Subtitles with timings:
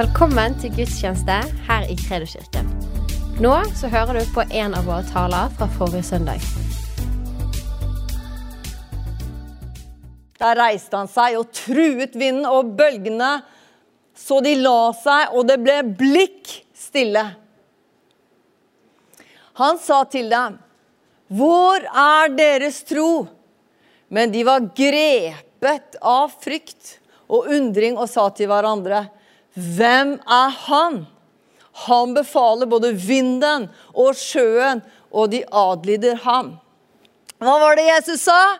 [0.00, 1.34] Velkommen til gudstjeneste
[1.66, 2.68] her i Kredoskirken.
[3.44, 6.46] Nå så hører du på en av våre taler fra forrige søndag.
[10.40, 13.42] Der reiste han seg og truet vinden og bølgene,
[14.16, 17.26] så de la seg, og det ble blikk stille.
[19.60, 20.58] Han sa til dem,
[21.28, 23.28] 'Hvor er deres tro?'
[24.08, 29.10] Men de var grepet av frykt og undring og sa til hverandre,
[29.54, 31.06] 'Hvem er han?'
[31.72, 36.58] Han befaler både vinden og sjøen, og de adlyder ham.
[37.40, 38.58] Hva var det Jesus sa?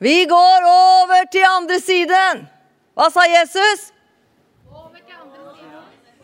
[0.00, 2.46] Vi går over til andre siden.
[2.96, 3.90] Hva sa Jesus?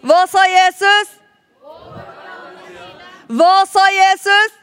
[0.00, 1.12] Hva sa Jesus?
[3.28, 4.58] Hva sa Jesus?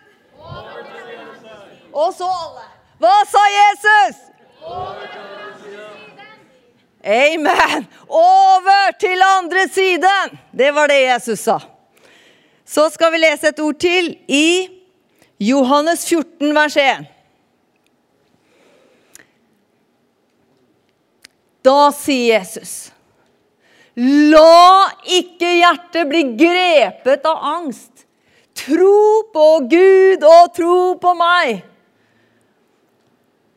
[1.94, 2.68] Og så alle.
[3.04, 4.22] Hva sa Jesus?
[7.04, 7.88] Amen.
[8.08, 10.38] Over til andre siden.
[10.52, 11.60] Det var det Jesus sa.
[12.66, 14.70] Så skal vi lese et ord til i
[15.44, 17.10] Johannes 14, vers 1.
[21.64, 22.94] Da sier Jesus
[23.96, 28.08] La ikke hjertet bli grepet av angst.
[28.58, 31.62] Tro på Gud og tro på meg.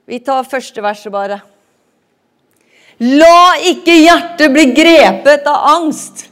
[0.04, 1.40] Vi tar første verset, bare.
[3.00, 6.26] La ikke hjertet bli grepet av angst.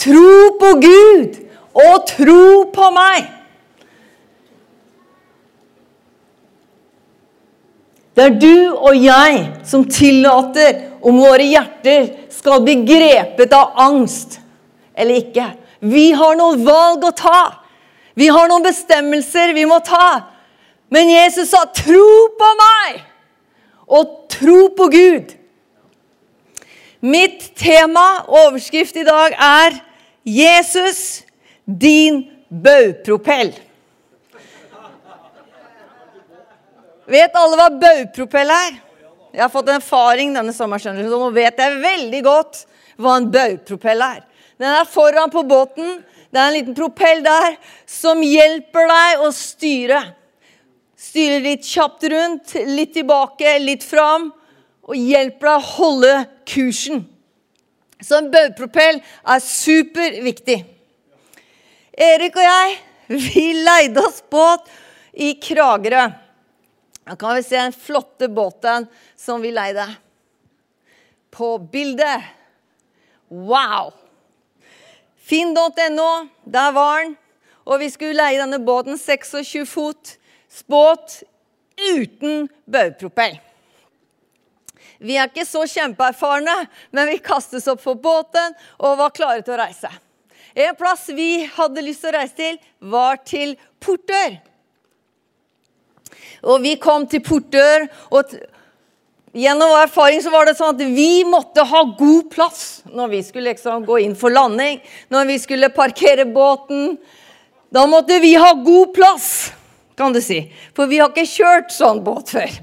[0.00, 1.40] Tro på Gud
[1.74, 3.26] og tro på meg.
[8.14, 14.38] Det er du og jeg som tillater om våre hjerter skal bli grepet av angst
[14.94, 15.48] eller ikke.
[15.84, 17.40] Vi har noen valg å ta.
[18.14, 20.30] Vi har noen bestemmelser vi må ta.
[20.88, 23.02] Men Jesus sa 'tro på meg'
[23.88, 25.43] og 'tro på Gud'.
[27.04, 29.74] Mitt tema, overskrift i dag, er
[30.24, 31.24] 'Jesus,
[31.66, 33.58] din baugpropell'.
[37.06, 38.78] Vet alle hva baugpropell er?
[39.34, 42.62] Jeg har fått en erfaring denne sommeren, så nå vet jeg veldig godt
[42.96, 44.22] hva en baugpropell er.
[44.56, 45.98] Den er foran på båten.
[46.32, 50.00] Det er en liten propell der som hjelper deg å styre.
[50.96, 54.30] Styre litt kjapt rundt, litt tilbake, litt fram.
[54.84, 56.14] Og hjelper deg å holde
[56.48, 57.04] kursen.
[58.04, 60.58] Så en baugpropell er superviktig.
[61.94, 62.76] Erik og jeg,
[63.08, 64.68] vi leide oss båt
[65.14, 66.08] i Kragerø.
[67.04, 69.86] Da kan vi se den flotte båten som vi leide.
[71.30, 72.24] På bildet.
[73.28, 73.92] Wow!
[75.24, 76.10] Finn.no,
[76.44, 77.16] der var den.
[77.64, 80.16] Og vi skulle leie denne båten 26 fot
[80.68, 81.22] båt
[81.80, 83.38] uten baugpropell.
[84.98, 86.54] Vi er ikke så kjempeerfarne,
[86.94, 89.90] men vi kastes opp på båten og var klare til å reise.
[90.54, 94.36] En plass vi hadde lyst til å reise til, var til Portør.
[96.46, 98.36] Og vi kom til Portør, og
[99.34, 103.22] gjennom vår erfaring så var det sånn at vi måtte ha god plass når vi
[103.26, 104.78] skulle liksom gå inn for landing,
[105.10, 106.94] når vi skulle parkere båten.
[107.74, 109.50] Da måtte vi ha god plass,
[109.98, 110.44] kan du si.
[110.76, 112.54] For vi har ikke kjørt sånn båt før.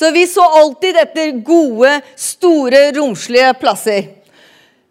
[0.00, 4.06] Så vi så alltid etter gode, store, romslige plasser.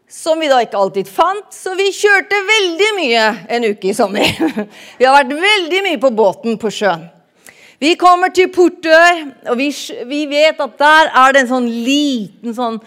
[0.10, 3.24] Som vi da ikke alltid fant, så vi kjørte veldig mye
[3.56, 4.28] en uke i sommer.
[5.00, 7.08] Vi har vært veldig mye på båten på sjøen.
[7.82, 9.72] Vi kommer til Portør, og vi,
[10.12, 12.78] vi, vet at der er det en sånn liten sånn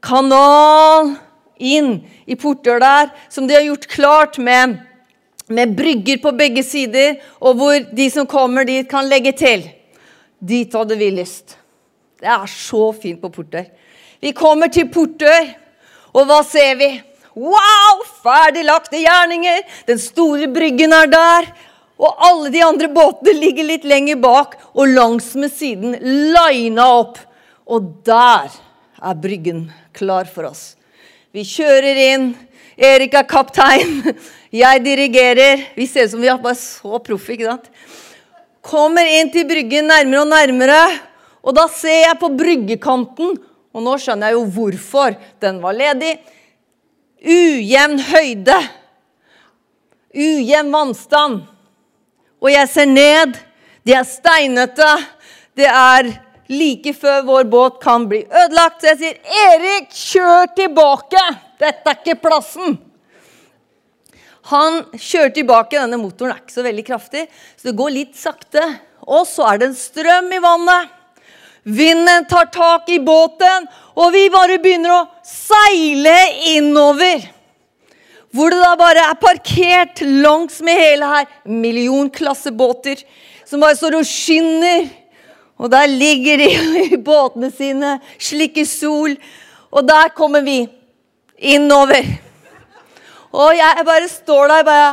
[0.00, 1.10] kanal
[1.58, 1.90] inn
[2.24, 4.78] i Portør der, som de har gjort klart med,
[5.52, 9.66] med brygger på begge sider, og hvor de som kommer dit, kan legge til.
[10.40, 11.56] Dit hadde vi lyst.
[12.20, 13.66] Det er så fint på Portør.
[14.20, 15.52] Vi kommer til Portør,
[16.12, 16.90] og hva ser vi?
[17.36, 18.00] Wow!
[18.24, 19.62] Ferdiglagte gjerninger.
[19.88, 21.50] Den store bryggen er der.
[22.00, 27.20] Og alle de andre båtene ligger litt lenger bak og langs med siden, lina opp.
[27.68, 28.48] Og der
[29.00, 29.66] er bryggen
[29.96, 30.74] klar for oss.
[31.32, 32.30] Vi kjører inn.
[32.80, 34.00] Erik er kaptein.
[34.62, 35.66] Jeg dirigerer.
[35.76, 37.68] Vi ser ut som vi er bare så proffe, ikke sant?
[38.60, 40.80] Kommer inn til bryggen nærmere og nærmere.
[41.40, 43.38] Og da ser jeg på bryggekanten,
[43.70, 46.18] og nå skjønner jeg jo hvorfor den var ledig.
[47.20, 48.58] Ujevn høyde.
[50.12, 51.40] Ujevn vannstand.
[52.40, 53.38] Og jeg ser ned.
[53.86, 54.90] De er steinete.
[55.56, 56.12] Det er
[56.50, 58.80] like før vår båt kan bli ødelagt.
[58.80, 61.24] Så jeg sier, 'Erik, kjør tilbake!
[61.60, 62.89] Dette er ikke plassen!'
[64.50, 65.78] Han kjører tilbake.
[65.78, 67.26] Denne motoren er ikke så veldig kraftig,
[67.56, 68.64] så det går litt sakte.
[69.06, 70.96] Og så er det en strøm i vannet.
[71.62, 73.66] Vinden tar tak i båten,
[74.00, 76.16] og vi bare begynner å seile
[76.54, 77.26] innover.
[78.30, 83.02] Hvor det da bare er parkert langs med hele her millionklassebåter
[83.44, 84.86] som bare står og skinner.
[85.60, 86.50] Og der ligger de
[86.94, 89.16] i båtene sine, slikker sol.
[89.70, 90.62] Og der kommer vi
[91.36, 92.06] innover.
[93.36, 94.90] Og jeg bare står der bare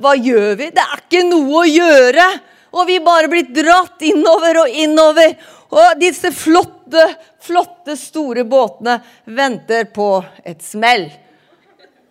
[0.00, 0.70] Hva gjør vi?
[0.74, 2.26] Det er ikke noe å gjøre.
[2.70, 5.34] Og vi bare blir dratt innover og innover.
[5.70, 7.04] Og disse flotte,
[7.42, 8.96] flotte, store båtene
[9.26, 10.08] venter på
[10.46, 11.08] et smell.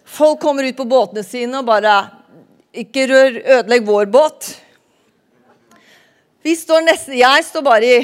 [0.10, 1.98] Folk kommer ut på båtene sine og bare
[2.80, 4.52] Ikke rør, ødelegg vår båt.
[6.46, 8.04] Vi står nesten, jeg står bare i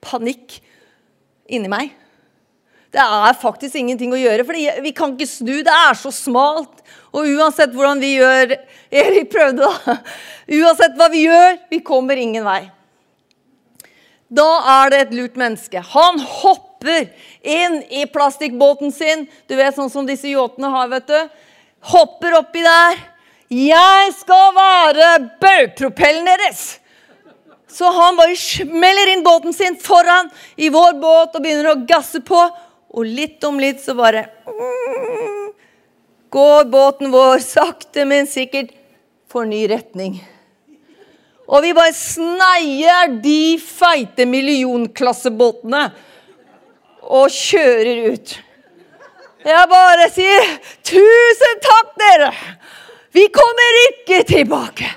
[0.00, 0.60] panikk
[1.50, 1.90] inni meg.
[2.96, 5.58] Det er faktisk ingenting å gjøre, for vi kan ikke snu.
[5.66, 6.80] Det er så smalt.
[7.12, 8.54] Og uansett hvordan vi gjør
[8.88, 9.98] Erik prøvde, da.
[10.56, 12.62] Uansett hva vi gjør, vi kommer ingen vei.
[14.32, 14.46] Da
[14.80, 15.82] er det et lurt menneske.
[15.92, 17.10] Han hopper
[17.44, 19.26] inn i plastikkbåten sin.
[19.46, 21.44] Du vet sånn som disse yachtene har, vet du.
[21.92, 22.98] Hopper oppi der.
[23.52, 25.12] Jeg skal være
[25.42, 26.66] baugpropellen deres!
[27.76, 32.22] Så han bare smeller inn båten sin foran i vår båt og begynner å gasse
[32.24, 32.38] på.
[32.96, 35.50] Og litt om litt så bare mm,
[36.32, 38.72] går båten vår sakte, men sikkert
[39.28, 40.16] for ny retning.
[41.46, 45.82] Og vi bare sneier de feite millionklassebåtene
[47.06, 48.32] og kjører ut.
[49.46, 50.46] Jeg bare sier
[50.82, 52.30] 'Tusen takk, dere!
[53.14, 54.90] Vi kommer ikke tilbake!'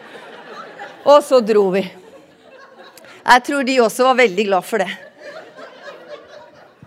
[1.05, 1.83] Og så dro vi.
[1.83, 4.89] Jeg tror de også var veldig glad for det.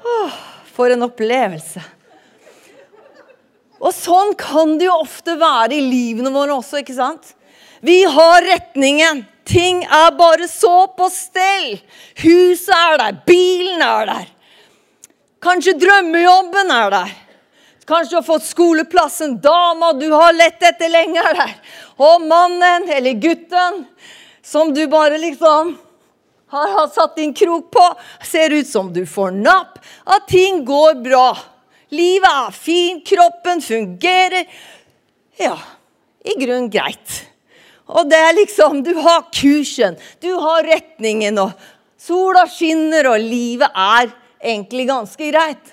[0.02, 0.51] Åh.
[0.82, 1.78] For en opplevelse.
[3.78, 7.36] Og sånn kan det jo ofte være i livene våre også, ikke sant?
[7.86, 9.20] Vi har retningen.
[9.46, 11.76] Ting er bare så på stell.
[12.24, 14.26] Huset er der, bilen er der.
[15.42, 17.14] Kanskje drømmejobben er der.
[17.86, 21.56] Kanskje du har fått skoleplassen, dama du har lett etter lenge, er der.
[22.02, 23.84] Og mannen eller gutten
[24.42, 25.76] som du bare liksom
[26.60, 27.84] har satt din krok på.
[28.24, 29.78] Ser ut som du får napp.
[30.04, 31.38] At ting går bra.
[31.92, 34.48] Livet er fint, kroppen fungerer.
[35.40, 35.58] Ja,
[36.24, 37.20] i grunnen greit.
[37.92, 41.52] Og det er liksom Du har kursen, du har retningen, og
[42.00, 45.72] sola skinner, og livet er egentlig ganske greit.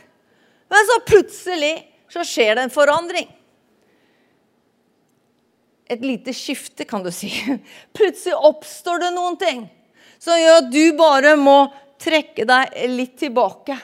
[0.70, 1.74] Men så plutselig
[2.12, 3.30] så skjer det en forandring.
[5.90, 7.32] Et lite skifte, kan du si.
[7.98, 9.64] Plutselig oppstår det noen ting
[10.20, 11.58] som gjør at du bare må
[12.00, 13.78] trekke deg litt tilbake.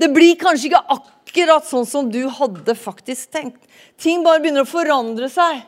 [0.00, 3.60] Det blir kanskje ikke akkurat sånn som du hadde faktisk tenkt.
[4.00, 5.62] Ting bare begynner å forandre seg.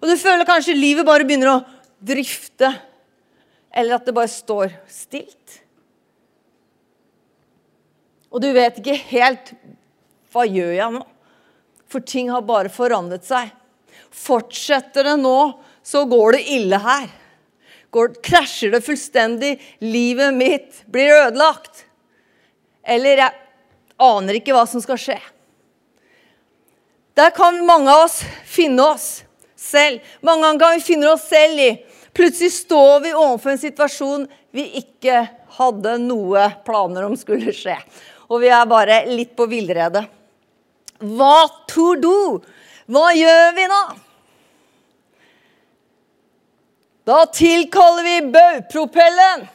[0.00, 1.60] Og du føler kanskje livet bare begynner å
[2.02, 2.72] drifte.
[3.72, 5.58] Eller at det bare står stilt.
[8.32, 9.52] Og du vet ikke helt
[10.32, 11.02] hva gjør jeg nå?
[11.92, 13.50] For ting har bare forandret seg.
[14.12, 15.36] Fortsetter det nå,
[15.84, 17.10] så går det ille her
[17.92, 19.54] går, krasjer det fullstendig.
[19.84, 21.84] Livet mitt blir ødelagt.
[22.82, 23.40] Eller jeg
[24.02, 25.18] aner ikke hva som skal skje.
[27.14, 29.08] Der kan mange av oss finne oss
[29.58, 30.00] selv.
[30.24, 31.72] Mange ganger kan vi finne oss selv i
[32.12, 35.22] Plutselig står vi overfor en situasjon vi ikke
[35.56, 37.78] hadde noe planer om skulle skje.
[38.28, 40.04] Og vi er bare litt på villrede.
[41.00, 41.36] Hva
[41.70, 42.16] tror du?
[42.92, 43.80] Hva gjør vi da?
[47.04, 49.46] Da tilkaller vi baugpropellen.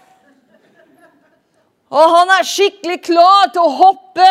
[1.87, 4.27] Og han er skikkelig klar til å hoppe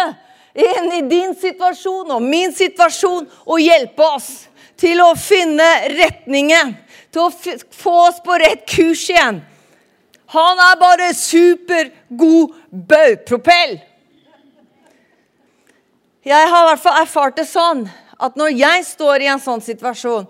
[0.57, 4.31] inn i din situasjon og min situasjon og hjelpe oss
[4.77, 6.75] til å finne retningen,
[7.09, 9.41] til å få oss på rett kurs igjen.
[10.37, 13.79] Han er bare supergod baugpropell.
[16.27, 17.87] Jeg har i hvert fall erfart det sånn
[18.19, 20.27] at når jeg står i en sånn situasjon,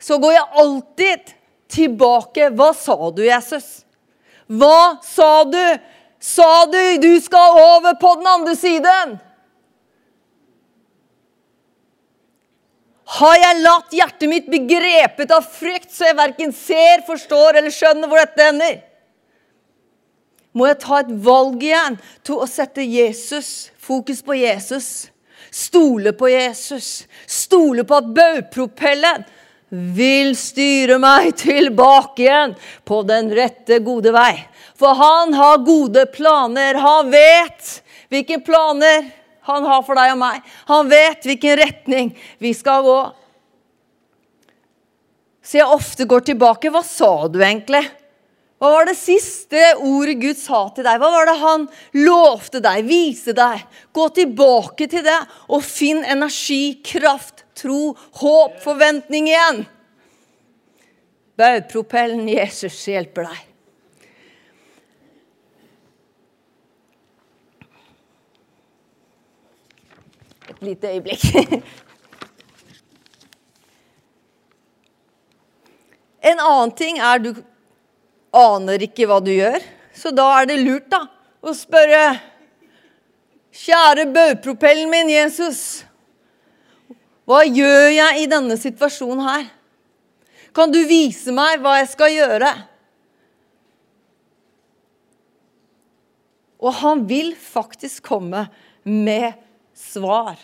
[0.00, 1.34] så går jeg alltid
[1.74, 2.48] tilbake.
[2.54, 3.82] Hva sa du, Jesus?
[4.46, 5.62] Hva sa du?
[6.24, 9.18] Sa du du skal over på den andre siden?
[13.18, 17.74] Har jeg latt hjertet mitt bli grepet av frykt, så jeg verken ser, forstår eller
[17.74, 18.78] skjønner hvor dette ender?
[20.54, 24.88] Må jeg ta et valg igjen til å sette Jesus, fokus på Jesus?
[25.54, 27.04] Stole på Jesus.
[27.30, 29.26] Stole på at baugpropellen
[29.94, 32.54] vil styre meg tilbake igjen
[32.86, 34.36] på den rette, gode vei.
[34.78, 36.78] For han har gode planer.
[36.82, 37.76] Han vet
[38.12, 39.10] hvilke planer
[39.44, 40.40] han har for deg og meg.
[40.70, 43.00] Han vet hvilken retning vi skal gå.
[45.44, 46.72] Så jeg ofte går tilbake.
[46.72, 47.84] Hva sa du egentlig?
[48.64, 50.96] Hva var det siste ordet Gud sa til deg?
[51.02, 51.66] Hva var det han
[52.00, 53.60] lovte deg, viste deg?
[53.92, 55.18] Gå tilbake til det
[55.52, 59.64] og finn energi, kraft, tro, håp, forventning igjen.
[61.38, 63.40] Baugpropellen Jesus hjelper deg.
[70.52, 71.26] Et lite øyeblikk.
[76.24, 77.34] En annen ting er du
[78.32, 79.60] aner ikke hva du gjør,
[79.92, 81.02] så da er det lurt da,
[81.44, 82.06] å spørre
[83.54, 85.84] Kjære baugpropellen min, Jesus.
[87.24, 89.44] Hva gjør jeg i denne situasjonen her?
[90.54, 92.50] Kan du vise meg hva jeg skal gjøre?
[96.64, 98.46] Og han vil faktisk komme
[98.84, 99.32] med
[99.76, 100.36] svar.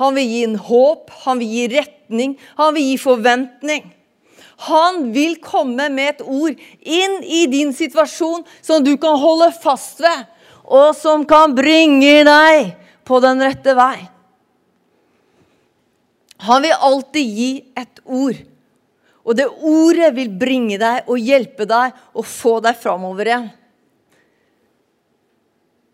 [0.00, 3.88] Han vil gi en håp, han vil gi retning, han vil gi forventning.
[4.68, 10.02] Han vil komme med et ord inn i din situasjon som du kan holde fast
[10.04, 10.26] ved,
[10.68, 12.74] og som kan bringe deg
[13.08, 13.98] på den rette vei.
[16.46, 18.38] Han vil alltid gi et ord.
[19.26, 23.48] Og det ordet vil bringe deg og hjelpe deg og få deg framover igjen.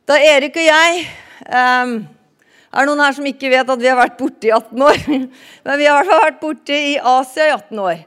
[0.06, 1.00] Da Erik og jeg
[1.50, 1.96] um,
[2.70, 5.00] Er det noen her som ikke vet at vi har vært borte i 18 år?
[5.66, 8.04] Men vi har vært borte i Asia i 18 år.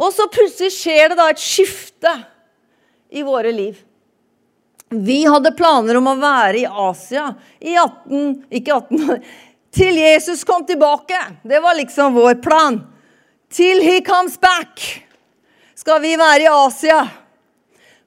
[0.00, 2.12] Og så plutselig skjer det da et skifte
[3.10, 3.80] i våre liv.
[4.90, 7.28] Vi hadde planer om å være i Asia
[7.62, 9.20] i 18, ikke 18
[9.74, 11.18] til Jesus kom tilbake.
[11.42, 12.80] Det var liksom vår plan.
[13.50, 14.82] Til he comes back
[15.74, 17.00] skal vi være i Asia.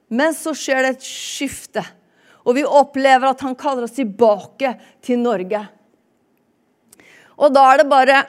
[0.08, 1.82] Men så skjer det et skifte,
[2.44, 5.62] og vi opplever at han kaller oss tilbake til Norge.
[7.40, 8.22] Og da er det bare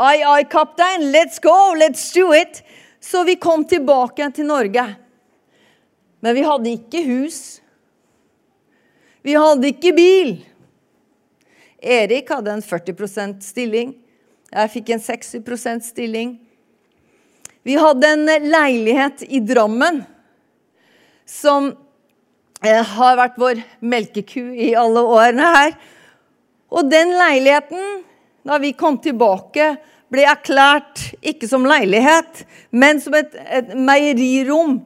[0.00, 2.62] Ai, ai, kaptein, let's go, let's do it.
[3.00, 4.84] Så vi kom tilbake til Norge.
[6.20, 7.60] Men vi hadde ikke hus.
[9.26, 10.30] Vi hadde ikke bil.
[11.80, 13.94] Erik hadde en 40% stilling.
[14.50, 16.34] Jeg fikk en 60% stilling.
[17.62, 20.02] Vi hadde en leilighet i Drammen
[21.28, 21.70] som
[22.64, 25.74] eh, har vært vår melkeku i alle årene her.
[26.70, 28.02] Og den leiligheten,
[28.46, 29.74] da vi kom tilbake,
[30.10, 34.80] ble erklært ikke som leilighet, men som et, et meierirom,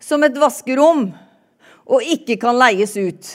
[0.00, 1.10] som et vaskerom,
[1.90, 3.34] og ikke kan leies ut.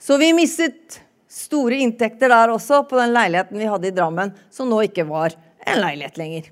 [0.00, 1.00] Så vi mistet
[1.34, 5.34] store inntekter der også på den leiligheten vi hadde i Drammen, som nå ikke var
[5.66, 6.50] en leilighet lenger.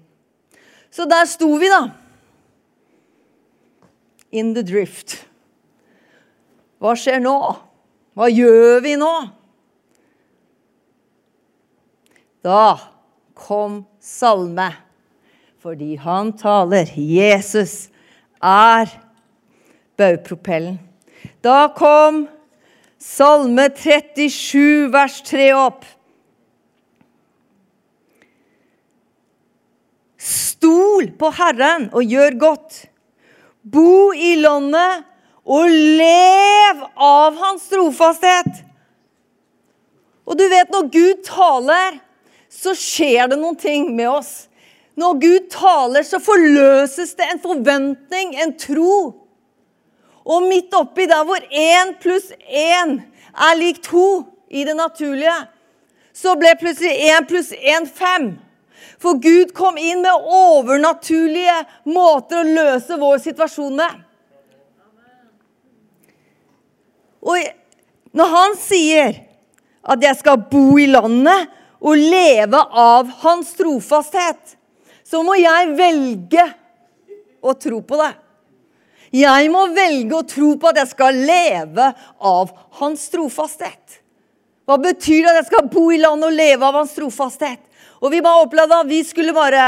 [0.93, 1.87] Så der sto vi, da.
[4.33, 5.21] In the drift.
[6.83, 7.37] Hva skjer nå?
[8.19, 9.13] Hva gjør vi nå?
[12.43, 12.75] Da
[13.39, 14.73] kom salme,
[15.63, 16.91] fordi han taler.
[16.99, 17.87] Jesus
[18.43, 18.91] er
[20.01, 20.81] baugpropellen.
[21.43, 22.42] Da kom Salme
[23.03, 25.85] 37, vers 3 opp.
[30.23, 32.85] Stol på Herren og gjør godt.
[33.63, 35.03] Bo i landet
[35.43, 38.63] og lev av hans trofasthet.
[40.23, 41.99] Og du vet, når Gud taler,
[42.47, 44.33] så skjer det noen ting med oss.
[44.95, 49.22] Når Gud taler, så forløses det en forventning, en tro.
[50.25, 53.01] Og midt oppi der hvor én pluss én
[53.33, 55.35] er lik to i det naturlige,
[56.13, 58.35] så ble plutselig én pluss én fem.
[59.03, 61.57] For Gud kom inn med overnaturlige
[61.91, 63.99] måter å løse vår situasjon med.
[67.23, 67.39] Og
[68.15, 69.19] når han sier
[69.83, 71.51] at jeg skal bo i landet
[71.83, 74.57] og leve av hans trofasthet,
[75.03, 76.45] så må jeg velge
[77.43, 78.13] å tro på det.
[79.13, 81.91] Jeg må velge å tro på at jeg skal leve
[82.25, 84.01] av hans trofasthet.
[84.65, 87.61] Hva betyr det at jeg skal bo i landet og leve av hans trofasthet?
[88.01, 89.67] Og vi bare opplevde at vi skulle bare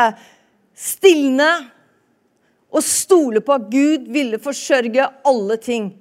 [0.75, 1.51] stilne
[2.75, 5.93] og stole på at Gud ville forsørge alle ting.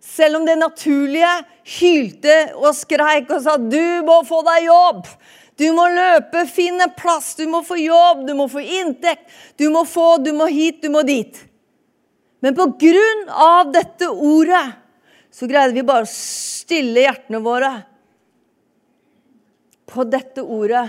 [0.00, 1.32] Selv om det naturlige
[1.80, 5.10] hylte og skreik og sa 'du må få deg jobb'.
[5.56, 9.24] Du må løpe, finne plass, du må få jobb, du må få inntekt.
[9.56, 11.45] Du må få, du må hit, du må dit.
[12.44, 14.64] Men på grunn av dette ordet
[15.32, 17.70] så greide vi bare å stille hjertene våre
[19.86, 20.86] på dette ordet.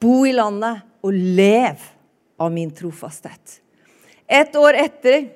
[0.00, 1.84] Bo i landet og lev
[2.42, 3.60] av min trofasthet.
[4.26, 5.28] Et år etter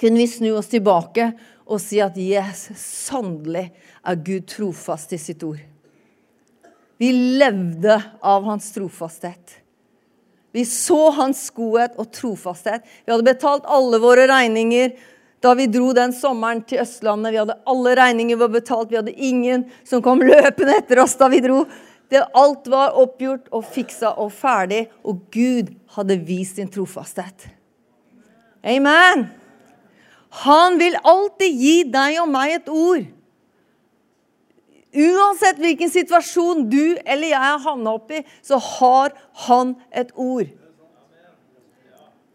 [0.00, 1.30] kunne vi snu oss tilbake
[1.66, 3.68] og si at yes, sannelig
[4.02, 5.60] er Gud trofast i sitt ord.
[6.98, 9.61] Vi levde av hans trofasthet.
[10.52, 12.84] Vi så hans godhet og trofasthet.
[13.04, 14.92] Vi hadde betalt alle våre regninger
[15.42, 17.32] da vi dro den sommeren til Østlandet.
[17.32, 18.92] Vi hadde alle regninger var betalt.
[18.92, 21.64] Vi hadde ingen som kom løpende etter oss da vi dro.
[22.12, 27.48] Det, alt var oppgjort og fiksa og ferdig, og Gud hadde vist sin trofasthet.
[28.62, 29.24] Amen.
[30.44, 33.08] Han vil alltid gi deg og meg et ord.
[34.92, 39.14] Uansett hvilken situasjon du eller jeg har havna oppi, så har
[39.46, 40.50] han et ord.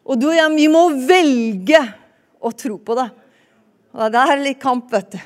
[0.08, 1.82] Og du og jeg, vi må velge
[2.40, 3.10] å tro på det.
[3.94, 5.20] Og det er litt kamp, vet du.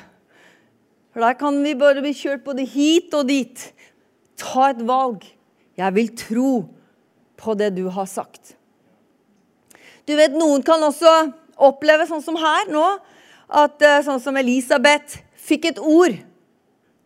[1.12, 3.64] For der kan vi bare bli kjørt både hit og dit.
[4.40, 5.24] Ta et valg.
[5.78, 6.52] Jeg vil tro
[7.40, 8.56] på det du har sagt.
[10.08, 11.12] Du vet, Noen kan også
[11.62, 12.84] oppleve, sånn som her nå,
[13.52, 16.16] at eh, sånn som Elisabeth fikk et ord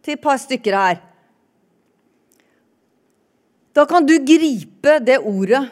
[0.06, 1.02] til et par stykker her.
[3.74, 5.66] Da kan du gripe det ordet.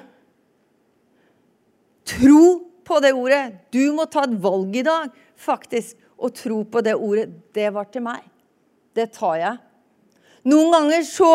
[2.05, 2.45] Tro
[2.85, 3.45] på det ordet.
[3.73, 5.09] Du må ta et valg i dag,
[5.41, 7.31] faktisk, og tro på det ordet.
[7.55, 8.27] Det var til meg.
[8.95, 9.57] Det tar jeg.
[10.45, 11.31] Noen ganger så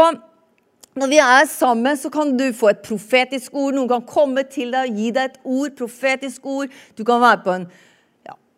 [0.99, 3.75] når vi er sammen, så kan du få et profetisk ord.
[3.77, 6.73] Noen kan komme til deg og gi deg et ord, profetisk ord.
[6.97, 7.67] Du kan være på en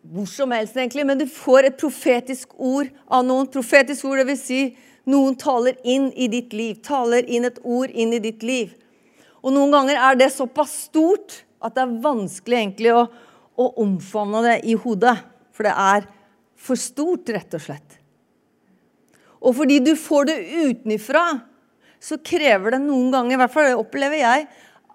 [0.02, 3.46] hvor som helst, egentlig, men du får et profetisk ord av noen.
[3.50, 4.62] Profetisk ord, vil si
[5.08, 6.80] noen taler inn i ditt liv.
[6.82, 8.72] Taler inn et ord inn i ditt liv.
[9.42, 13.06] Og noen ganger er det såpass stort at det er vanskelig egentlig å,
[13.58, 15.16] å omfavne det i hodet.
[15.54, 16.10] For det er
[16.62, 17.98] for stort, rett og slett.
[19.42, 21.24] Og fordi du får det utenfra,
[22.02, 24.46] så krever det noen ganger, i hvert fall det opplever jeg,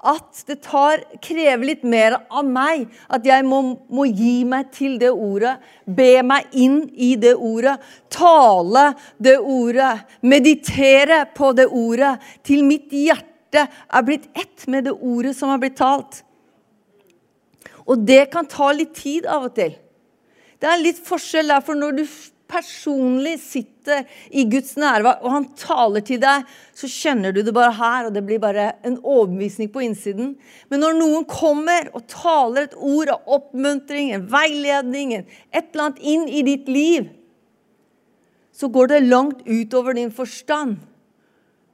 [0.05, 2.85] at det tar, krever litt mer av meg.
[3.09, 5.55] At jeg må, må, gi meg til det ordet.
[5.85, 7.77] Be meg inn i det ordet.
[8.13, 9.93] Tale det ordet.
[10.21, 12.13] Meditere på det ordet.
[12.45, 16.21] Til mitt hjerte er blitt ett med det ordet som har blitt talt.
[17.87, 19.73] Og det kan ta litt tid av og til.
[20.57, 22.03] Det er litt forskjell der, for når du
[22.47, 27.75] personlig sitter i Guds nærvær, og han taler til deg, så kjenner du det bare
[27.75, 30.33] her, og det blir bare en overbevisning på innsiden.
[30.71, 36.03] Men når noen kommer og taler et ord av oppmuntring, en veiledning, et eller annet
[36.03, 37.11] inn i ditt liv,
[38.57, 40.79] så går det langt utover din forstand.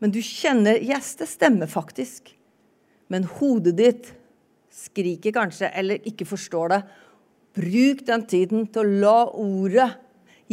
[0.04, 2.34] Men du kjenner Yes, det stemmer faktisk.
[3.08, 4.10] Men hodet ditt
[4.74, 6.82] skriker kanskje, eller ikke forstår det.
[7.56, 9.88] Bruk den tiden til å la ordet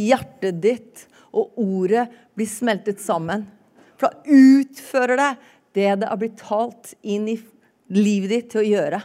[0.09, 3.45] hjertet ditt og ordet blir smeltet sammen.
[3.99, 5.31] For da utfører det
[5.71, 7.37] det det har blitt talt inn i
[7.95, 8.99] livet ditt til å gjøre.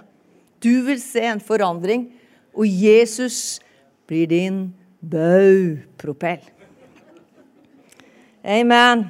[0.62, 2.09] Du vil se en forandring,
[2.56, 3.61] og Jesus
[4.09, 4.61] blir din
[4.98, 6.42] baupropell.
[8.46, 9.06] Amen.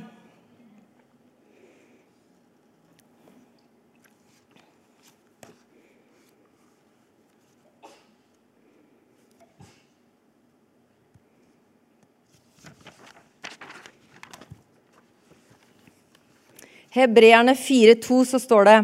[16.97, 18.77] Hebreerne 4,2 så står det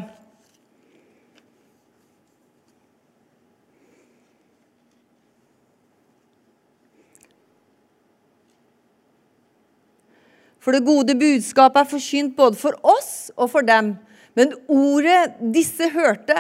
[10.63, 13.97] For det gode budskapet er forkynt både for oss og for dem.
[14.39, 16.37] Men ordet disse hørte,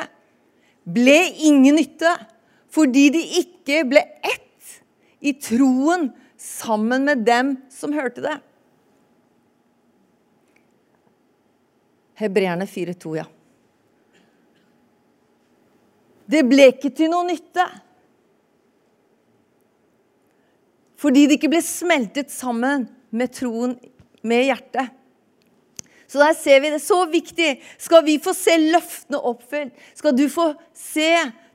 [0.86, 2.12] ble ingen nytte,
[2.70, 4.78] fordi de ikke ble ett
[5.18, 8.38] i troen sammen med dem som hørte det.
[12.22, 13.24] Hebreerne 4,2, ja.
[16.30, 17.64] Det ble ikke til noe nytte.
[21.02, 23.74] Fordi det ikke ble smeltet sammen med troen
[24.22, 24.94] med hjertet.
[26.06, 26.80] Så der ser vi det.
[26.84, 27.56] Så viktig.
[27.80, 29.74] Skal vi få se løftene oppfylt?
[29.98, 31.10] Skal du få se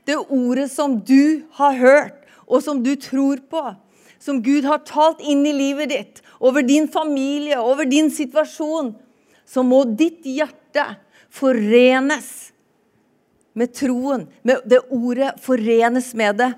[0.08, 3.64] det ordet som du har hørt, og som du tror på?
[4.20, 8.96] Som Gud har talt inn i livet ditt, over din familie, over din situasjon
[9.48, 10.57] så må ditt hjerte
[11.30, 12.52] forenes
[13.58, 16.52] med troen, med det ordet forenes med det,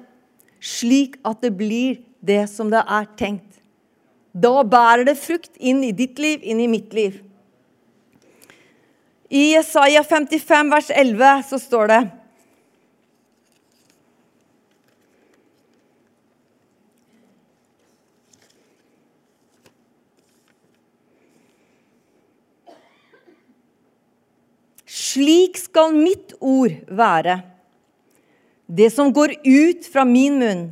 [0.60, 3.60] slik at det blir det som det er tenkt.
[4.32, 7.18] Da bærer det frukt inn i ditt liv, inn i mitt liv.
[9.30, 12.00] I Jesaja 55 vers 11 så står det
[25.10, 27.40] Slik skal mitt ord være.
[28.66, 30.66] Det som går ut fra min munn,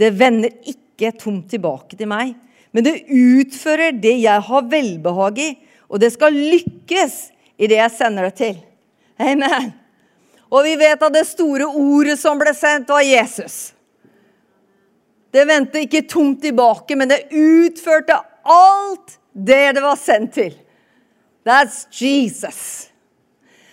[0.00, 2.32] det vender ikke tomt tilbake til meg,
[2.72, 5.50] men det utfører det jeg har velbehag i,
[5.90, 7.18] og det skal lykkes
[7.60, 8.56] i det jeg sender det til.
[9.20, 9.72] Amen.
[10.50, 13.74] Og vi vet at det store ordet som ble sendt, var Jesus.
[15.30, 20.56] Det vendte ikke tomt tilbake, men det utførte alt det det var sendt til.
[21.46, 22.89] That's Jesus.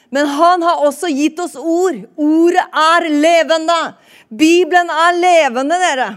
[0.09, 1.99] Men han har også gitt oss ord.
[2.15, 3.79] Ordet er levende.
[4.29, 6.07] Bibelen er levende, dere.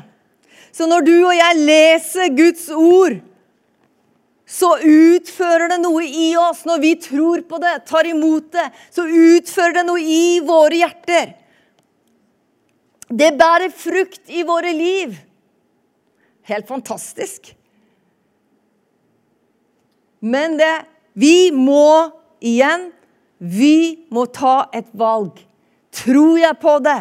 [0.71, 3.19] Så når du og jeg leser Guds ord,
[4.51, 8.67] så utfører det noe i oss når vi tror på det, tar imot det.
[8.91, 11.35] Så utfører det noe i våre hjerter.
[13.11, 15.17] Det bærer frukt i våre liv.
[16.51, 17.53] Helt fantastisk.
[20.21, 20.75] Men det
[21.19, 22.07] Vi må
[22.39, 22.93] igjen
[23.41, 25.39] Vi må ta et valg.
[25.97, 27.01] Tror jeg på det?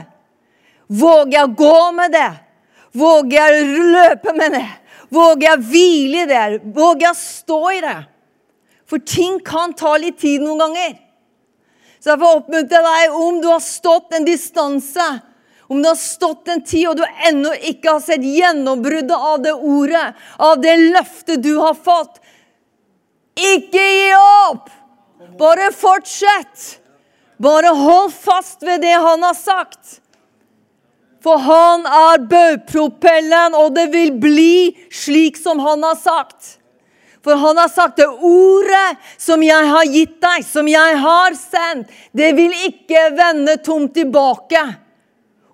[0.88, 2.30] Våger jeg å gå med det?
[2.98, 4.70] Våger jeg å løpe med det?
[5.14, 6.46] Våger jeg å hvile i det?
[6.64, 7.98] Våger jeg å stå i det?
[8.90, 10.96] For ting kan ta litt tid noen ganger.
[12.00, 15.08] Så jeg får oppmuntre deg om du har stått en distanse,
[15.70, 19.54] om du har stått en tid og du ennå ikke har sett gjennombruddet av det
[19.54, 20.08] ordet,
[20.40, 22.22] av det løftet du har fått.
[23.36, 24.79] Ikke gi opp!
[25.38, 26.80] Bare fortsett.
[27.38, 30.00] Bare hold fast ved det han har sagt.
[31.24, 36.56] For han er baugpropellen, og det vil bli slik som han har sagt.
[37.24, 41.90] For han har sagt det ordet som jeg har gitt deg, som jeg har sendt,
[42.16, 44.62] det vil ikke vende tomt tilbake.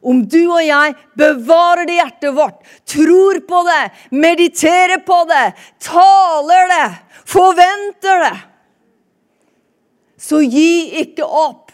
[0.06, 3.84] Om du og jeg bevarer det hjertet vårt, tror på det,
[4.14, 5.48] mediterer på det,
[5.82, 6.90] taler det,
[7.26, 8.36] forventer det,
[10.26, 11.72] så gi ikke opp.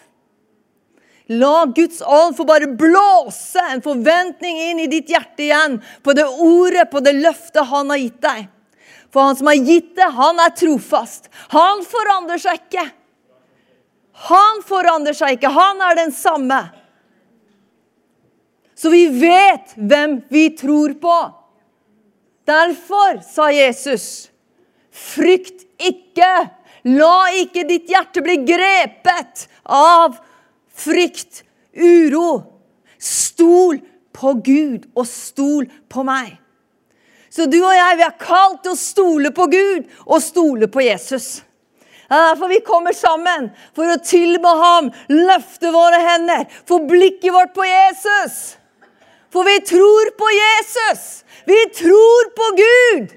[1.31, 6.25] La Guds ånd få bare blåse en forventning inn i ditt hjerte igjen på det
[6.27, 8.49] ordet, på det løftet han har gitt deg.
[9.11, 11.29] For han som har gitt det, han er trofast.
[11.55, 12.85] Han forandrer seg ikke.
[14.27, 15.51] Han forandrer seg ikke.
[15.51, 16.59] Han er den samme.
[18.75, 21.17] Så vi vet hvem vi tror på.
[22.47, 24.31] Derfor sa Jesus,
[24.91, 26.31] frykt ikke.
[26.89, 30.17] La ikke ditt hjerte bli grepet av
[30.73, 31.43] frykt,
[31.77, 32.41] uro.
[33.01, 33.79] Stol
[34.13, 36.35] på Gud, og stol på meg.
[37.31, 40.83] Så du og jeg, vi er kalt til å stole på Gud og stole på
[40.83, 41.39] Jesus.
[42.11, 47.31] Det er derfor vi kommer sammen, for å tilbe ham, løfte våre hender, få blikket
[47.31, 48.57] vårt på Jesus.
[49.31, 51.05] For vi tror på Jesus.
[51.47, 53.13] Vi tror på Gud.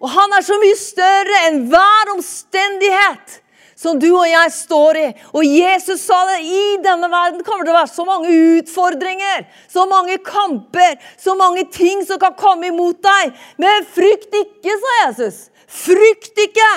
[0.00, 3.40] Og han er så mye større enn hver omstendighet
[3.80, 5.06] som du og jeg står i.
[5.32, 6.40] Og Jesus sa det.
[6.44, 11.36] I denne verden kommer det til å være så mange utfordringer, så mange kamper, så
[11.38, 13.32] mange ting som kan komme imot deg.
[13.60, 15.46] Men frykt ikke, sa Jesus.
[15.70, 16.70] Frykt ikke,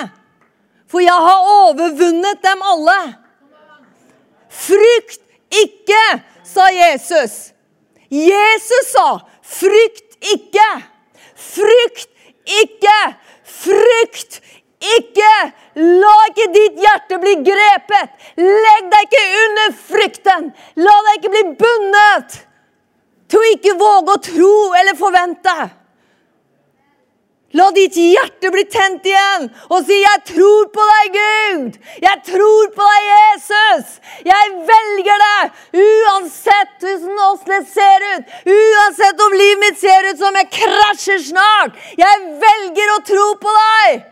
[0.88, 2.98] for jeg har overvunnet dem alle.
[4.54, 5.20] Frykt
[5.64, 6.04] ikke,
[6.46, 7.52] sa Jesus.
[8.14, 10.82] Jesus sa, 'Frykt ikke'.
[11.34, 12.13] Frykt
[12.44, 12.98] ikke.
[13.44, 14.40] Frykt
[14.96, 15.34] ikke!
[15.74, 18.18] La ikke ditt hjerte bli grepet.
[18.40, 20.50] Legg deg ikke under frykten.
[20.80, 22.36] La deg ikke bli bundet
[23.30, 25.56] til å ikke våge å tro eller forvente.
[27.54, 31.76] La ditt hjerte bli tent igjen og si 'Jeg tror på deg, Gud'.
[32.02, 34.00] 'Jeg tror på deg, Jesus'.
[34.26, 35.52] 'Jeg velger det',
[35.86, 38.24] uansett hvordan det ser ut.
[38.46, 41.72] Uansett om livet mitt ser ut som jeg krasjer snart.
[41.96, 44.04] Jeg velger å tro på deg.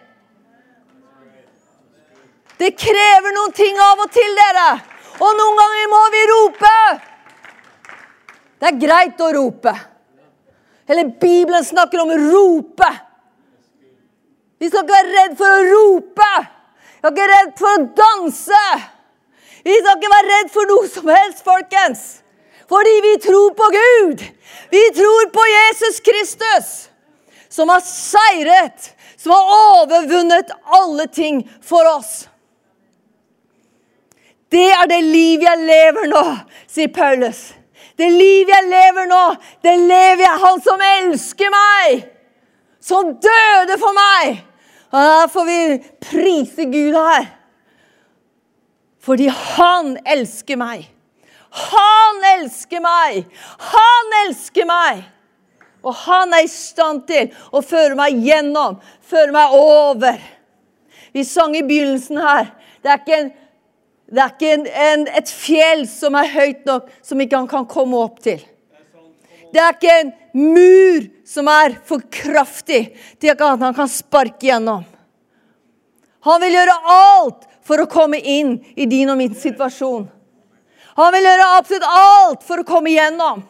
[2.59, 4.81] Det krever noen ting av og til, dere.
[5.19, 6.77] Og noen ganger må vi rope.
[8.61, 9.73] Det er greit å rope.
[10.89, 12.91] Eller Bibelen snakker om rope.
[14.63, 16.33] Vi skal ikke være redd for å rope.
[16.39, 18.67] Vi skal ikke være redd for å danse.
[19.67, 22.03] Vi skal ikke være redd for noe som helst, folkens.
[22.71, 24.23] Fordi vi tror på Gud.
[24.71, 26.69] Vi tror på Jesus Kristus,
[27.51, 32.13] som har seiret, som har overvunnet alle ting for oss.
[34.53, 36.23] Det er det liv jeg lever nå,
[36.71, 37.43] sier Paulus.
[37.99, 39.25] Det liv jeg lever nå,
[39.65, 42.09] det lever jeg Han som elsker meg.
[42.83, 44.52] Som døde for meg.
[44.93, 45.61] Og Da får vi
[46.05, 47.31] prise Gud her.
[49.03, 50.87] Fordi han elsker meg.
[51.53, 53.25] Han elsker meg!
[53.73, 55.03] Han elsker meg!
[55.83, 60.21] Og han er i stand til å føre meg gjennom, føre meg over.
[61.13, 62.53] Vi sang i begynnelsen her.
[62.83, 63.33] Det er ikke en
[64.13, 67.65] det er ikke en, en, et fjell som er høyt nok som ikke han kan
[67.65, 68.43] komme opp til.
[69.53, 72.85] Det er ikke en mur som er for kraftig
[73.21, 74.85] til at han kan sparke gjennom.
[76.23, 80.05] Han vil gjøre alt for å komme inn i din og min situasjon.
[80.99, 83.43] Han vil gjøre absolutt alt for å komme igjennom.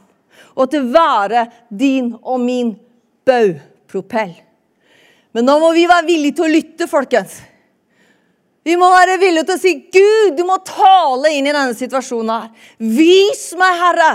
[0.53, 2.75] Og til være din og min
[3.27, 4.35] baugpropell.
[5.33, 7.38] Men nå må vi være villige til å lytte, folkens.
[8.62, 12.31] Vi må være villige til å si, 'Gud, du må tale inn i denne situasjonen.'
[12.31, 12.68] her.
[12.79, 14.12] Vis meg, Herre.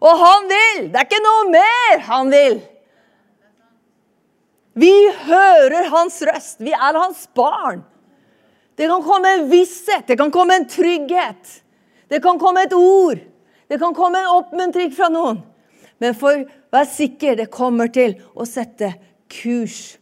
[0.00, 0.86] Og han vil.
[0.92, 2.56] Det er ikke noe mer han vil.
[4.76, 4.92] Vi
[5.24, 6.60] hører hans røst.
[6.60, 7.80] Vi er hans barn.
[8.76, 11.62] Det kan komme en visshet, det kan komme en trygghet.
[12.12, 13.22] Det kan komme et ord.
[13.66, 15.40] Det kan komme en oppmuntring fra noen.
[15.98, 18.92] Men for vær sikker, det kommer til å sette
[19.32, 19.96] kurs.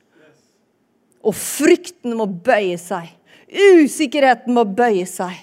[1.24, 3.14] Og frykten må bøye seg.
[3.48, 5.38] Usikkerheten må bøye seg.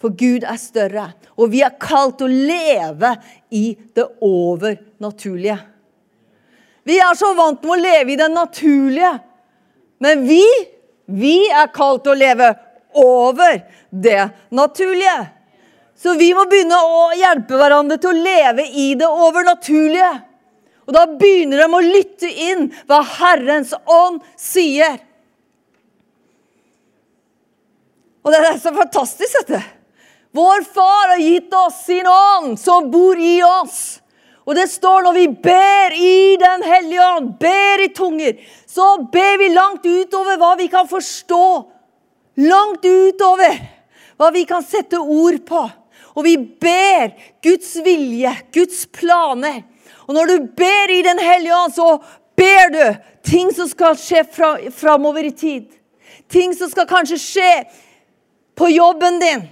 [0.00, 3.12] For Gud er større, og vi er kalt å leve
[3.50, 5.58] i det overnaturlige.
[6.86, 9.12] Vi er så vant med å leve i det naturlige.
[10.02, 10.44] Men vi,
[11.10, 12.52] vi er kalt til å leve
[12.98, 13.60] over
[13.90, 15.18] det naturlige.
[15.98, 20.12] Så vi må begynne å hjelpe hverandre til å leve i det overnaturlige.
[20.88, 25.00] Og da begynner de å lytte inn hva Herrens ånd sier.
[28.24, 29.60] Og det er så fantastisk, dette.
[30.36, 33.98] Vår far har gitt oss sin ånd, som bor i oss.
[34.48, 39.36] Og det står når vi ber i Den hellige ånd, ber i tunger, så ber
[39.42, 41.48] vi langt utover hva vi kan forstå.
[42.48, 43.58] Langt utover
[44.16, 45.60] hva vi kan sette ord på.
[46.16, 47.12] Og vi ber
[47.44, 49.60] Guds vilje, Guds planer.
[50.08, 51.98] Og når du ber i Den hellige ånd, så
[52.38, 52.84] ber du
[53.28, 54.24] ting som skal skje
[54.72, 55.68] framover i tid.
[56.32, 57.52] Ting som skal kanskje skje
[58.56, 59.44] på jobben din,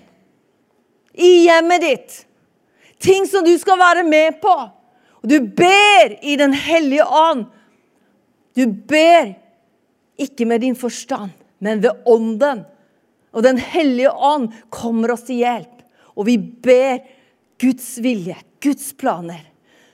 [1.13, 2.17] i hjemmet ditt.
[3.01, 4.57] Ting som du skal være med på.
[5.27, 7.49] Og du ber i Den hellige ånd.
[8.55, 9.35] Du ber
[10.17, 12.63] ikke med din forstand, men ved ånden.
[13.35, 15.83] Og Den hellige ånd kommer oss til hjelp.
[16.15, 17.03] Og vi ber
[17.59, 19.43] Guds vilje, Guds planer.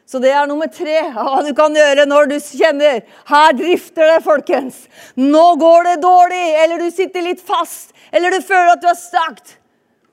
[0.05, 4.19] Så det er nummer tre hva du kan gjøre når du kjenner her drifter det,
[4.27, 4.83] folkens.
[5.17, 8.99] Nå går det dårlig, eller du sitter litt fast, eller du føler at du er
[9.01, 9.57] stakt,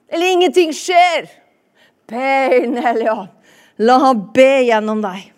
[0.08, 1.27] eller ingenting skjer.
[2.08, 3.36] Be i Den hellige ånd.
[3.80, 5.30] La ham be gjennom deg.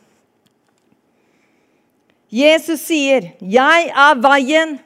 [2.31, 4.79] Jesus sier, 'Jeg er veien,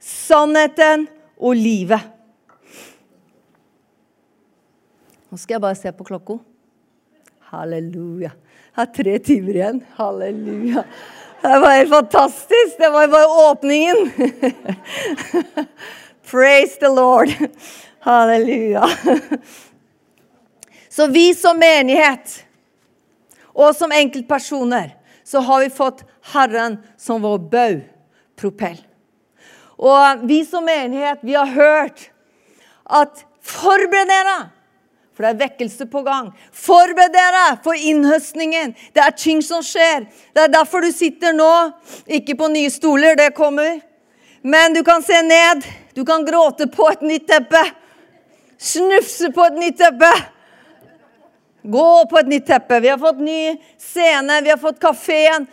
[0.00, 2.06] sannheten og livet'.
[5.30, 6.38] Nå skal jeg bare se på klokka.
[7.50, 8.30] Halleluja.
[8.74, 9.82] Det er tre timer igjen.
[9.98, 10.84] Halleluja.
[11.42, 12.78] Det var helt fantastisk.
[12.78, 14.10] Det var bare åpningen.
[16.30, 17.30] Praise the Lord.
[18.00, 18.86] Halleluja.
[20.88, 22.44] Så vi som menighet
[23.60, 24.94] og som enkeltpersoner
[25.26, 28.78] så har vi fått Herren som vår baugpropell.
[29.80, 32.08] Og vi som menighet, vi har hørt
[32.84, 34.38] at forbered dere
[35.20, 36.30] for det er vekkelse på gang.
[36.56, 38.70] Forbered dere for innhøstningen.
[38.96, 40.06] Det er ting som skjer.
[40.32, 41.50] Det er derfor du sitter nå,
[42.08, 43.82] ikke på nye stoler, det kommer.
[44.40, 45.66] Men du kan se ned.
[45.92, 47.60] Du kan gråte på et nytt teppe.
[48.56, 50.08] Snufse på et nytt teppe.
[51.62, 52.80] Gå på et nytt teppe.
[52.80, 55.46] Vi har fått ny scene, vi har fått kafeen.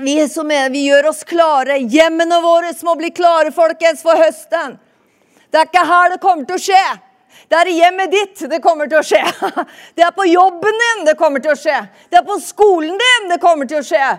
[0.00, 1.78] Vi, er, vi gjør oss klare.
[1.78, 4.78] Hjemmene våre må bli klare, folkens, for høsten.
[5.50, 6.84] Det er ikke her det kommer til å skje.
[7.50, 9.22] Det er i hjemmet ditt det kommer til å skje.
[9.96, 11.78] Det er på jobben din det kommer til å skje.
[12.10, 14.10] Det er på skolen din det kommer til å skje.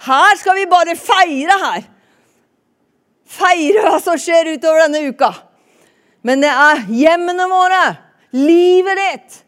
[0.00, 1.86] Her skal vi bare feire her.
[3.30, 5.30] Feire hva som skjer utover denne uka.
[6.26, 7.82] Men det er hjemmene våre,
[8.34, 9.38] livet ditt,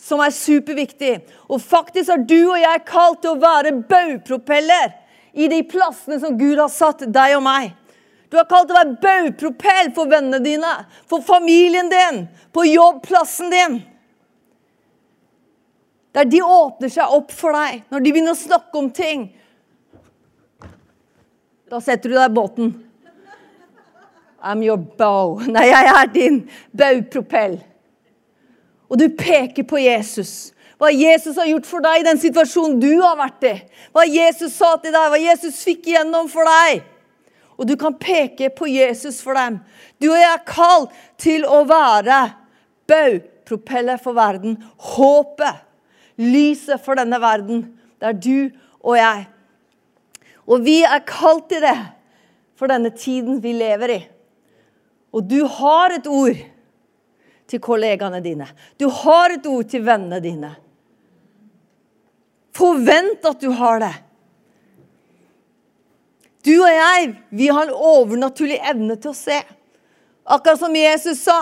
[0.00, 1.14] som er superviktig.
[1.50, 4.94] Og faktisk er du og jeg kalt til å være baugpropeller
[5.36, 7.74] i de plassene som Gud har satt deg og meg.
[8.30, 10.72] Du er kalt til å være baugpropell for vennene dine,
[11.06, 13.76] for familien din, på jobbplassen din.
[16.16, 19.28] Der de åpner seg opp for deg, når de begynner å snakke om ting.
[21.70, 22.74] Da setter du deg i båten.
[24.46, 25.40] I'm your bow.
[25.50, 26.42] Nei, jeg er din
[26.76, 27.58] baugpropell.
[28.90, 30.52] Og du peker på Jesus.
[30.76, 33.54] Hva Jesus har gjort for deg i den situasjonen du har vært i.
[33.96, 36.84] Hva Jesus sa til deg, hva Jesus fikk igjennom for deg.
[37.56, 39.58] Og du kan peke på Jesus for dem.
[39.96, 42.18] Du og jeg er kalt til å være
[42.90, 44.58] baupropeller for verden.
[44.92, 45.64] Håpet.
[46.20, 47.64] Lyset for denne verden.
[48.00, 48.38] Det er du
[48.84, 49.24] og jeg.
[50.46, 51.78] Og vi er kalt til det
[52.56, 54.02] for denne tiden vi lever i.
[55.16, 56.36] Og du har et ord
[57.46, 58.48] til kollegaene dine.
[58.76, 60.52] Du har et ord til vennene dine.
[62.56, 63.94] Forvent at du har det.
[66.46, 69.40] Du og jeg, vi har en overnaturlig evne til å se.
[70.26, 71.40] Akkurat som Jesus sa.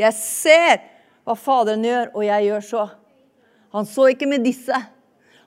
[0.00, 0.80] Jeg ser
[1.26, 2.84] hva Faderen gjør, og jeg gjør så.
[3.76, 4.78] Han så ikke med disse.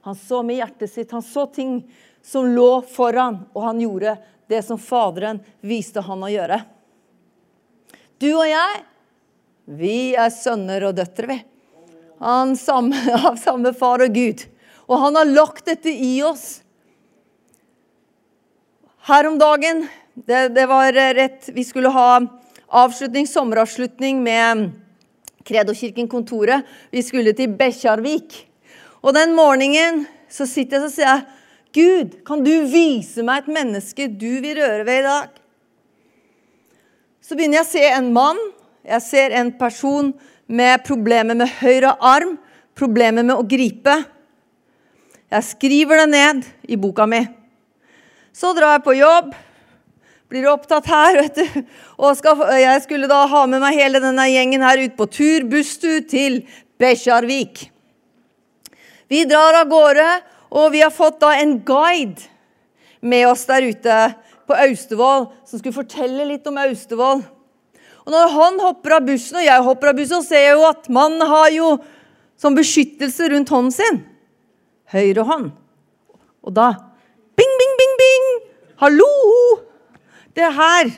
[0.06, 1.14] Han så med hjertet sitt.
[1.16, 1.82] Han så ting
[2.26, 4.18] som lå foran, og han gjorde
[4.50, 6.60] det som Faderen viste han å gjøre.
[8.20, 8.82] Du og jeg,
[9.70, 11.40] vi er sønner og døtre, vi.
[12.58, 14.44] Samme, av samme far og Gud.
[14.90, 16.62] Og han har lagt dette i oss.
[19.10, 22.20] Her om dagen det, det var rett Vi skulle ha
[22.68, 24.70] avslutning, sommeravslutning med
[25.46, 26.66] Kredokirken Kontoret.
[26.92, 28.36] Vi skulle til Bekkjarvik.
[29.02, 31.28] Og den morgenen så sitter jeg og sier jeg,
[31.70, 35.36] Gud, kan du vise meg et menneske du vil røre ved i dag?
[37.22, 38.40] Så begynner jeg å se en mann.
[38.90, 40.14] Jeg ser en person
[40.50, 42.38] med problemer med høyre arm,
[42.78, 43.94] problemer med å gripe.
[45.30, 47.22] Jeg skriver det ned i boka mi.
[48.34, 49.30] Så drar jeg på jobb,
[50.30, 51.62] blir opptatt her, vet du.
[52.02, 55.46] Og skal, jeg skulle da ha med meg hele denne gjengen her ut på tur,
[55.50, 56.42] busstur til
[56.82, 57.68] Bekkjarvik.
[59.10, 60.10] Vi drar av gårde,
[60.50, 62.26] og vi har fått da en guide
[63.02, 63.98] med oss der ute
[64.50, 67.22] på Austevoll, som skulle fortelle litt om Austevoll.
[68.06, 70.68] Og når han hopper av bussen, og jeg hopper av bussen, så ser jeg jo
[70.70, 71.74] at mannen har jo
[72.40, 74.00] som beskyttelse rundt hånden sin.
[74.94, 75.50] Høyre hånd.
[76.46, 76.72] Og da
[77.40, 78.26] Bing, bing, bing, bing!
[78.82, 79.12] Hallo!
[80.36, 80.90] Det her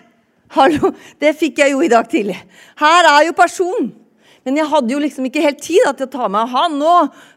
[0.51, 0.89] Hallo,
[1.21, 2.35] det fikk jeg jo i dag tidlig.
[2.81, 3.91] Her er jo personen.
[4.43, 6.95] Men jeg hadde jo liksom ikke helt tid til å ta meg av han nå.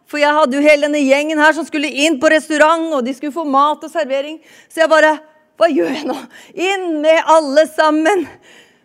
[0.08, 3.14] For jeg hadde jo hele denne gjengen her som skulle inn på restaurant, og de
[3.14, 4.40] skulle få mat og servering.
[4.72, 5.18] Så jeg bare
[5.54, 6.16] Hva gjør jeg nå?
[6.58, 8.24] Inn med alle sammen!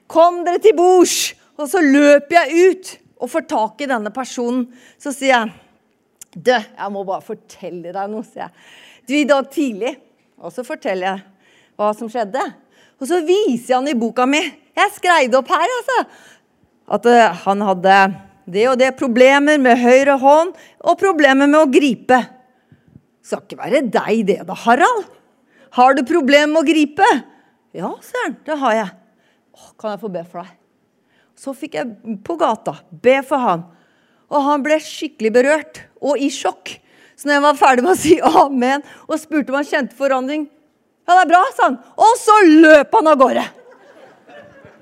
[0.10, 1.36] Kom dere til bords!
[1.60, 4.70] Og så løper jeg ut og får tak i denne personen.
[5.02, 5.58] Så sier jeg
[6.30, 8.52] Du, jeg må bare fortelle deg noe, sier jeg.
[9.10, 9.96] Du, i dag tidlig
[10.38, 11.24] Og så forteller jeg
[11.80, 12.42] hva som skjedde.
[13.00, 14.42] Og så viser jeg han i boka mi.
[14.76, 16.00] Jeg skrev det opp her, altså.
[16.96, 18.00] At uh, han hadde
[18.50, 22.20] det og det problemer med høyre hånd og problemer med å gripe.
[23.24, 25.06] Skal ikke være deg det da, Harald.
[25.78, 27.10] Har du problemer med å gripe?
[27.78, 28.40] Ja, han.
[28.44, 28.99] Det har jeg.
[29.80, 30.56] Kan jeg få be for deg?
[31.40, 33.66] Så fikk jeg på gata be for han.
[34.30, 36.76] Og han ble skikkelig berørt og i sjokk.
[37.16, 40.48] Så når jeg var ferdig med å si amen og spurte om han kjente forandring
[41.10, 41.80] Ja, det er bra, sa han.
[41.98, 43.46] Og så løp han av gårde.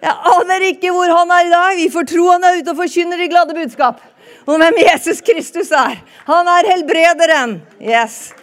[0.03, 1.77] Jeg aner ikke hvor han er i dag.
[1.79, 4.03] Vi får tro han er ute og forkynner de glade budskap
[4.47, 5.97] om hvem Jesus Kristus er.
[6.27, 7.57] Han er helbrederen.
[7.81, 8.33] Yes.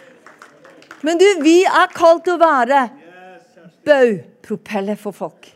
[1.05, 2.87] Men du, vi er kalt til å være
[3.85, 5.54] baupropeller for folk.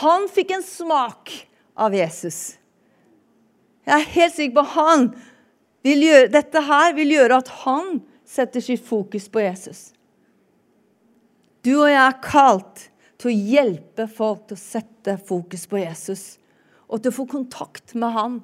[0.00, 1.32] Han fikk en smak
[1.76, 2.56] av Jesus.
[3.84, 5.10] Jeg er helt sikker på han
[5.82, 9.90] gjøre, dette her vil gjøre at han setter sitt fokus på Jesus.
[11.62, 12.86] Du og jeg er kalt
[13.20, 16.24] til å hjelpe folk til å sette fokus på Jesus
[16.88, 18.40] og til å få kontakt med han.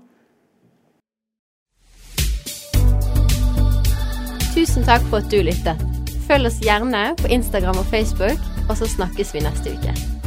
[4.54, 5.82] Tusen takk for at du lyttet.
[6.28, 10.17] Følg oss gjerne på Instagram og Facebook, og så snakkes vi neste uke.